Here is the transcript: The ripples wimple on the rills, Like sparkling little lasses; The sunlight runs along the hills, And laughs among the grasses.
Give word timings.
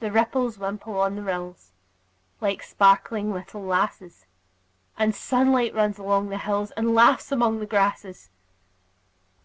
The 0.00 0.10
ripples 0.10 0.58
wimple 0.58 0.98
on 1.00 1.14
the 1.14 1.22
rills, 1.22 1.70
Like 2.40 2.64
sparkling 2.64 3.32
little 3.32 3.62
lasses; 3.62 4.26
The 4.98 5.12
sunlight 5.12 5.72
runs 5.72 5.98
along 6.00 6.30
the 6.30 6.38
hills, 6.38 6.72
And 6.72 6.96
laughs 6.96 7.30
among 7.30 7.60
the 7.60 7.66
grasses. 7.66 8.30